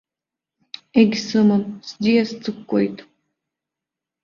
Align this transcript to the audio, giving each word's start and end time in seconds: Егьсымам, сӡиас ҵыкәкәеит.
Егьсымам, 0.99 1.63
сӡиас 1.87 2.29
ҵыкәкәеит. 2.41 2.97